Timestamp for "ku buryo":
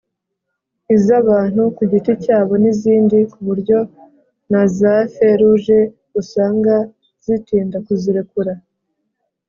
3.31-3.79